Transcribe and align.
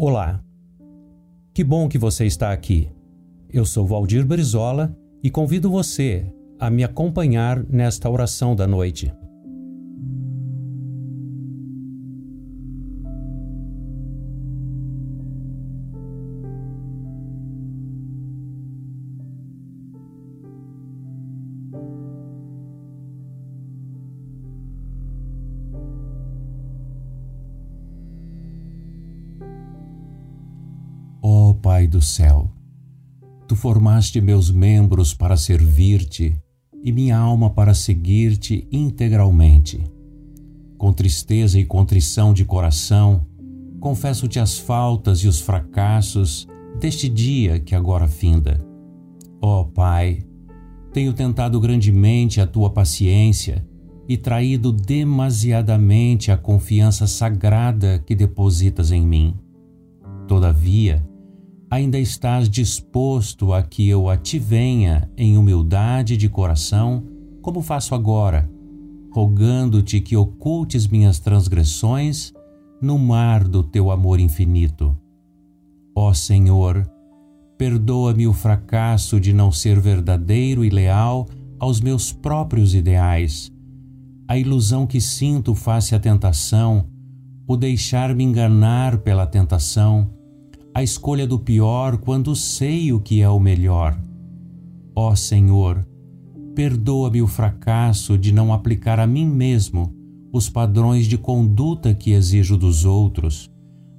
Olá. 0.00 0.40
Que 1.52 1.64
bom 1.64 1.88
que 1.88 1.98
você 1.98 2.24
está 2.24 2.52
aqui. 2.52 2.88
Eu 3.52 3.64
sou 3.64 3.84
Valdir 3.84 4.24
Brizola 4.24 4.96
e 5.20 5.28
convido 5.28 5.68
você 5.68 6.32
a 6.56 6.70
me 6.70 6.84
acompanhar 6.84 7.64
nesta 7.64 8.08
oração 8.08 8.54
da 8.54 8.64
noite. 8.64 9.12
Pai 31.78 31.86
do 31.86 32.02
céu, 32.02 32.50
tu 33.46 33.54
formaste 33.54 34.20
meus 34.20 34.50
membros 34.50 35.14
para 35.14 35.36
servir-te 35.36 36.36
e 36.82 36.90
minha 36.90 37.16
alma 37.16 37.50
para 37.50 37.72
seguir-te 37.72 38.66
integralmente. 38.72 39.84
Com 40.76 40.92
tristeza 40.92 41.56
e 41.56 41.64
contrição 41.64 42.34
de 42.34 42.44
coração, 42.44 43.24
confesso-te 43.78 44.40
as 44.40 44.58
faltas 44.58 45.20
e 45.20 45.28
os 45.28 45.38
fracassos 45.38 46.48
deste 46.80 47.08
dia 47.08 47.60
que 47.60 47.76
agora 47.76 48.08
finda. 48.08 48.60
Ó 49.40 49.62
Pai, 49.62 50.18
tenho 50.92 51.12
tentado 51.12 51.60
grandemente 51.60 52.40
a 52.40 52.46
tua 52.48 52.70
paciência 52.70 53.64
e 54.08 54.16
traído 54.16 54.72
demasiadamente 54.72 56.32
a 56.32 56.36
confiança 56.36 57.06
sagrada 57.06 58.02
que 58.04 58.16
depositas 58.16 58.90
em 58.90 59.06
mim. 59.06 59.36
Todavia, 60.26 61.07
ainda 61.70 61.98
estás 61.98 62.48
disposto 62.48 63.52
a 63.52 63.62
que 63.62 63.88
eu 63.88 64.08
a 64.08 64.16
ti 64.16 64.38
venha 64.38 65.10
em 65.16 65.36
humildade 65.36 66.16
de 66.16 66.28
coração, 66.28 67.04
como 67.42 67.62
faço 67.62 67.94
agora, 67.94 68.50
rogando-te 69.12 70.00
que 70.00 70.16
ocultes 70.16 70.86
minhas 70.86 71.18
transgressões 71.18 72.32
no 72.80 72.98
mar 72.98 73.46
do 73.46 73.62
teu 73.62 73.90
amor 73.90 74.20
infinito. 74.20 74.96
Ó 75.94 76.12
Senhor, 76.14 76.88
perdoa-me 77.58 78.26
o 78.26 78.32
fracasso 78.32 79.20
de 79.20 79.32
não 79.32 79.50
ser 79.50 79.80
verdadeiro 79.80 80.64
e 80.64 80.70
leal 80.70 81.26
aos 81.58 81.80
meus 81.80 82.12
próprios 82.12 82.74
ideais, 82.74 83.52
a 84.28 84.38
ilusão 84.38 84.86
que 84.86 85.00
sinto 85.00 85.54
face 85.54 85.94
à 85.94 85.98
tentação, 85.98 86.86
o 87.46 87.56
deixar-me 87.56 88.22
enganar 88.22 88.98
pela 88.98 89.26
tentação, 89.26 90.08
a 90.78 90.82
escolha 90.84 91.26
do 91.26 91.40
pior 91.40 91.96
quando 91.96 92.36
sei 92.36 92.92
o 92.92 93.00
que 93.00 93.20
é 93.20 93.28
o 93.28 93.40
melhor. 93.40 94.00
Ó 94.94 95.12
Senhor, 95.16 95.84
perdoa-me 96.54 97.20
o 97.20 97.26
fracasso 97.26 98.16
de 98.16 98.30
não 98.30 98.52
aplicar 98.52 99.00
a 99.00 99.06
mim 99.06 99.26
mesmo 99.26 99.92
os 100.32 100.48
padrões 100.48 101.06
de 101.06 101.18
conduta 101.18 101.92
que 101.92 102.12
exijo 102.12 102.56
dos 102.56 102.84
outros, 102.84 103.50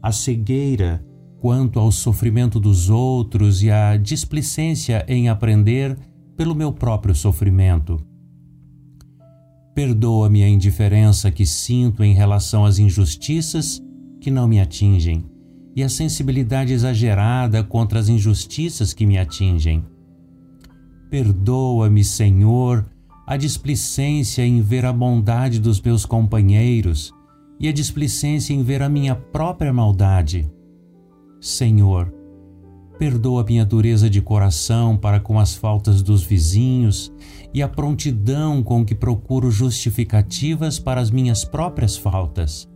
a 0.00 0.12
cegueira 0.12 1.04
quanto 1.40 1.80
ao 1.80 1.90
sofrimento 1.90 2.60
dos 2.60 2.88
outros 2.88 3.60
e 3.60 3.72
a 3.72 3.96
displicência 3.96 5.04
em 5.08 5.28
aprender 5.28 5.98
pelo 6.36 6.54
meu 6.54 6.72
próprio 6.72 7.12
sofrimento. 7.12 8.00
Perdoa-me 9.74 10.44
a 10.44 10.48
indiferença 10.48 11.28
que 11.28 11.44
sinto 11.44 12.04
em 12.04 12.14
relação 12.14 12.64
às 12.64 12.78
injustiças 12.78 13.82
que 14.20 14.30
não 14.30 14.46
me 14.46 14.60
atingem 14.60 15.24
e 15.78 15.82
a 15.84 15.88
sensibilidade 15.88 16.72
exagerada 16.72 17.62
contra 17.62 18.00
as 18.00 18.08
injustiças 18.08 18.92
que 18.92 19.06
me 19.06 19.16
atingem. 19.16 19.86
Perdoa-me, 21.08 22.02
Senhor, 22.02 22.84
a 23.24 23.36
displicência 23.36 24.44
em 24.44 24.60
ver 24.60 24.84
a 24.84 24.92
bondade 24.92 25.60
dos 25.60 25.80
meus 25.80 26.04
companheiros 26.04 27.14
e 27.60 27.68
a 27.68 27.72
displicência 27.72 28.52
em 28.52 28.60
ver 28.60 28.82
a 28.82 28.88
minha 28.88 29.14
própria 29.14 29.72
maldade. 29.72 30.50
Senhor, 31.40 32.12
perdoa 32.98 33.44
minha 33.44 33.64
dureza 33.64 34.10
de 34.10 34.20
coração 34.20 34.96
para 34.96 35.20
com 35.20 35.38
as 35.38 35.54
faltas 35.54 36.02
dos 36.02 36.24
vizinhos 36.24 37.12
e 37.54 37.62
a 37.62 37.68
prontidão 37.68 38.64
com 38.64 38.84
que 38.84 38.96
procuro 38.96 39.48
justificativas 39.48 40.80
para 40.80 41.00
as 41.00 41.12
minhas 41.12 41.44
próprias 41.44 41.96
faltas 41.96 42.68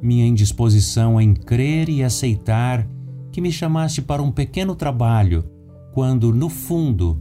minha 0.00 0.26
indisposição 0.26 1.20
em 1.20 1.34
crer 1.34 1.88
e 1.88 2.02
aceitar 2.02 2.86
que 3.32 3.40
me 3.40 3.50
chamaste 3.50 4.00
para 4.00 4.22
um 4.22 4.30
pequeno 4.30 4.74
trabalho, 4.74 5.44
quando, 5.92 6.32
no 6.32 6.48
fundo, 6.48 7.20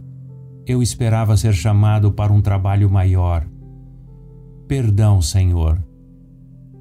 eu 0.65 0.81
esperava 0.81 1.35
ser 1.35 1.53
chamado 1.53 2.11
para 2.11 2.31
um 2.31 2.41
trabalho 2.41 2.89
maior. 2.89 3.47
Perdão, 4.67 5.21
Senhor. 5.21 5.83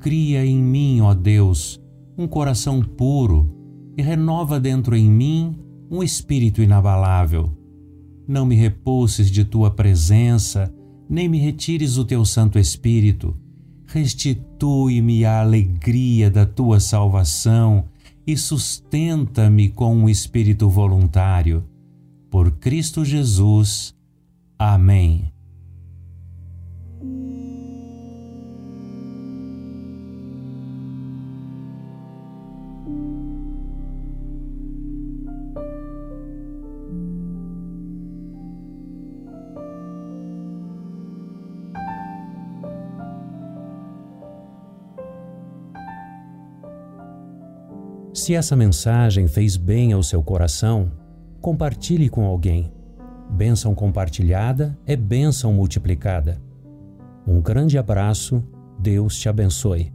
Cria 0.00 0.44
em 0.44 0.58
mim, 0.62 1.00
ó 1.00 1.14
Deus, 1.14 1.80
um 2.18 2.26
coração 2.26 2.82
puro 2.82 3.54
e 3.96 4.02
renova 4.02 4.60
dentro 4.60 4.94
em 4.94 5.10
mim 5.10 5.56
um 5.90 6.02
espírito 6.02 6.60
inabalável. 6.60 7.50
Não 8.28 8.44
me 8.44 8.56
repulses 8.56 9.30
de 9.30 9.44
tua 9.44 9.70
presença, 9.70 10.72
nem 11.08 11.28
me 11.28 11.38
retires 11.38 11.96
o 11.96 12.04
teu 12.04 12.24
Santo 12.24 12.58
Espírito 12.58 13.36
restitui-me 13.86 15.24
a 15.24 15.40
alegria 15.40 16.30
da 16.30 16.44
tua 16.44 16.80
salvação 16.80 17.84
e 18.26 18.36
sustenta-me 18.36 19.68
com 19.68 19.96
um 19.96 20.08
espírito 20.08 20.68
voluntário. 20.68 21.64
Por 22.30 22.50
Cristo 22.58 23.04
Jesus. 23.04 23.94
Amém. 24.58 25.35
Se 48.26 48.34
essa 48.34 48.56
mensagem 48.56 49.28
fez 49.28 49.56
bem 49.56 49.92
ao 49.92 50.02
seu 50.02 50.20
coração, 50.20 50.90
compartilhe 51.40 52.08
com 52.08 52.24
alguém. 52.24 52.72
Bênção 53.30 53.72
compartilhada 53.72 54.76
é 54.84 54.96
bênção 54.96 55.52
multiplicada. 55.52 56.42
Um 57.24 57.40
grande 57.40 57.78
abraço, 57.78 58.42
Deus 58.80 59.16
te 59.16 59.28
abençoe. 59.28 59.92